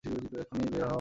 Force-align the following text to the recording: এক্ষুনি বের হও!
এক্ষুনি 0.03 0.65
বের 0.71 0.81
হও! 0.81 0.89